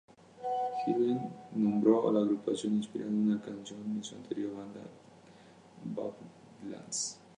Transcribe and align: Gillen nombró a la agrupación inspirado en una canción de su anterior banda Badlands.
Gillen 0.83 1.29
nombró 1.53 2.09
a 2.09 2.11
la 2.11 2.21
agrupación 2.21 2.73
inspirado 2.73 3.11
en 3.11 3.29
una 3.33 3.39
canción 3.39 3.95
de 3.95 4.03
su 4.03 4.15
anterior 4.15 4.51
banda 4.57 4.81
Badlands. 5.83 7.19